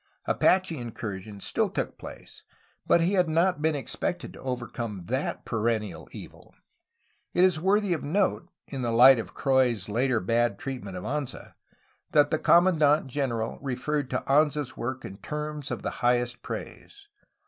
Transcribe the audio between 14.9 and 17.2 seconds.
in terms of the highest praise.